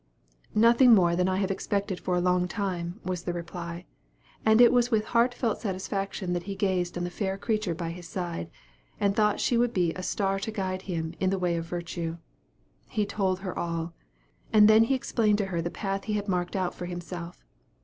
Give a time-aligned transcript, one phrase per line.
[0.55, 3.85] "Nothing more than I have expected for a long time," was the reply;
[4.43, 8.07] and it was with heartfelt satisfaction that he gazed on the fair creature by his
[8.07, 8.49] side,
[8.99, 12.17] and thought she would be a star to guide him in the way of virtue.
[12.87, 13.93] He told her all.
[14.51, 17.45] And then he explained to her the path he had marked out for himself.